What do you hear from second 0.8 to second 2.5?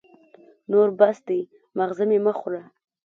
بس دی، ماغزه مي مه